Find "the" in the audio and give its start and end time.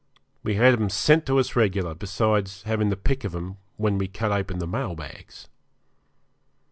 2.89-2.97, 4.57-4.65